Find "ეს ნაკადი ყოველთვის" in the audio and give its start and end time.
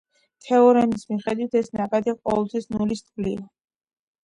1.61-2.69